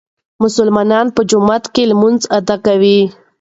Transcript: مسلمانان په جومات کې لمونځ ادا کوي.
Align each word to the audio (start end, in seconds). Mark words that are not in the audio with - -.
مسلمانان 0.43 1.05
په 1.15 1.21
جومات 1.29 1.63
کې 1.73 1.83
لمونځ 1.91 2.21
ادا 2.37 2.55
کوي. 2.65 2.99